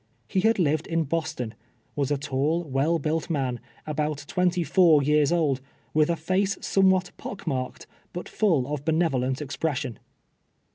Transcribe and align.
lie 0.33 0.41
had 0.41 0.57
lived 0.57 0.87
in 0.87 1.05
Bi)Ston— 1.05 1.53
was 1.95 2.09
a 2.09 2.17
tall, 2.17 2.63
well 2.63 2.99
Luilt 2.99 3.29
man, 3.29 3.59
about 3.85 4.25
twenty 4.27 4.63
four 4.63 5.03
years 5.03 5.31
old, 5.31 5.61
with 5.93 6.09
a 6.09 6.17
lace 6.27 6.57
somewhat 6.59 7.11
pock 7.17 7.45
marked, 7.45 7.85
but 8.11 8.27
full 8.27 8.73
of 8.73 8.83
benevolent 8.83 9.43
expression. 9.43 9.99